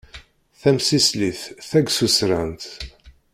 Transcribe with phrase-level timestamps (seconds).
[0.61, 2.61] Tamsislit tagsusrant.